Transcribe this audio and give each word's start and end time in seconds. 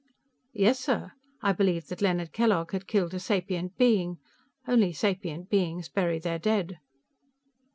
"Yes, 0.55 0.79
sir. 0.79 1.11
I 1.43 1.51
believed 1.53 1.89
that 1.89 2.01
Leonard 2.01 2.33
Kellogg 2.33 2.71
had 2.71 2.87
killed 2.87 3.13
a 3.13 3.19
sapient 3.19 3.77
being. 3.77 4.17
Only 4.67 4.93
sapient 4.93 5.51
beings 5.51 5.89
bury 5.89 6.17
their 6.17 6.39
dead." 6.39 6.79